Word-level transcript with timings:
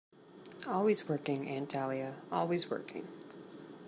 Always 0.65 1.07
working, 1.07 1.47
Aunt 1.47 1.69
Dahlia, 1.69 2.15
always 2.31 2.71
working. 2.71 3.07